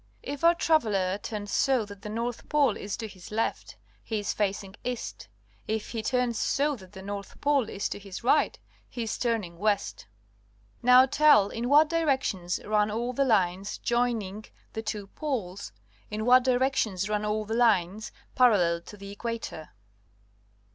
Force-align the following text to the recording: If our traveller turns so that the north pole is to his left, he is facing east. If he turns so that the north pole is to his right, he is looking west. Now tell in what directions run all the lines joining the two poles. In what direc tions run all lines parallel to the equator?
If 0.23 0.43
our 0.43 0.55
traveller 0.55 1.19
turns 1.19 1.51
so 1.51 1.85
that 1.85 2.01
the 2.01 2.09
north 2.09 2.49
pole 2.49 2.75
is 2.75 2.97
to 2.97 3.07
his 3.07 3.29
left, 3.29 3.77
he 4.03 4.17
is 4.17 4.33
facing 4.33 4.75
east. 4.83 5.27
If 5.67 5.91
he 5.91 6.01
turns 6.01 6.39
so 6.39 6.75
that 6.77 6.93
the 6.93 7.03
north 7.03 7.39
pole 7.39 7.69
is 7.69 7.87
to 7.89 7.99
his 7.99 8.23
right, 8.23 8.57
he 8.89 9.03
is 9.03 9.23
looking 9.23 9.59
west. 9.59 10.07
Now 10.81 11.05
tell 11.05 11.49
in 11.49 11.69
what 11.69 11.87
directions 11.89 12.59
run 12.65 12.89
all 12.89 13.13
the 13.13 13.25
lines 13.25 13.77
joining 13.77 14.45
the 14.73 14.81
two 14.81 15.05
poles. 15.05 15.71
In 16.09 16.25
what 16.25 16.45
direc 16.45 16.73
tions 16.77 17.07
run 17.07 17.23
all 17.23 17.45
lines 17.45 18.11
parallel 18.33 18.81
to 18.81 18.97
the 18.97 19.11
equator? 19.11 19.69